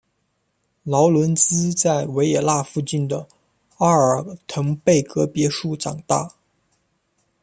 [0.81, 3.27] 劳伦兹在维也纳附近的
[3.77, 6.33] 阿尔滕贝格别墅长大。